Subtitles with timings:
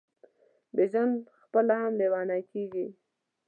[0.75, 2.87] بیژن پخپله هم لېونی کیږي.